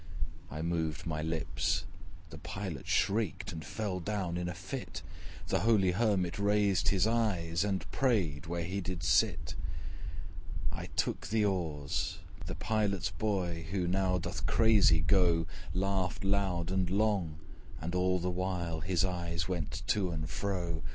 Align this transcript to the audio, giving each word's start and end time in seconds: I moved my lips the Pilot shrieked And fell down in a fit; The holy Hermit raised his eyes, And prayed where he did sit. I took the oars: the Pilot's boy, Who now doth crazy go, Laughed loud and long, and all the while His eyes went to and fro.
I 0.49 0.63
moved 0.63 1.05
my 1.05 1.21
lips 1.21 1.85
the 2.31 2.39
Pilot 2.39 2.87
shrieked 2.87 3.51
And 3.51 3.63
fell 3.63 3.99
down 3.99 4.35
in 4.35 4.49
a 4.49 4.53
fit; 4.55 5.03
The 5.49 5.59
holy 5.59 5.91
Hermit 5.91 6.39
raised 6.39 6.87
his 6.87 7.05
eyes, 7.05 7.63
And 7.63 7.85
prayed 7.91 8.47
where 8.47 8.63
he 8.63 8.81
did 8.81 9.03
sit. 9.03 9.53
I 10.71 10.87
took 10.95 11.27
the 11.27 11.45
oars: 11.45 12.17
the 12.47 12.55
Pilot's 12.55 13.11
boy, 13.11 13.67
Who 13.69 13.87
now 13.87 14.17
doth 14.17 14.47
crazy 14.47 15.01
go, 15.01 15.45
Laughed 15.71 16.23
loud 16.23 16.71
and 16.71 16.89
long, 16.89 17.37
and 17.79 17.93
all 17.93 18.17
the 18.17 18.31
while 18.31 18.79
His 18.79 19.05
eyes 19.05 19.47
went 19.47 19.83
to 19.85 20.09
and 20.09 20.27
fro. 20.27 20.81